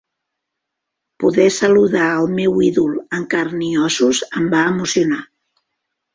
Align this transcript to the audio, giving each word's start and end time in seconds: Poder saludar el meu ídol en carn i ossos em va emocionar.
Poder 1.23 1.45
saludar 1.57 2.07
el 2.21 2.31
meu 2.39 2.57
ídol 2.69 2.97
en 3.19 3.29
carn 3.35 3.63
i 3.67 3.69
ossos 3.91 4.23
em 4.41 4.51
va 4.57 4.65
emocionar. 4.73 5.21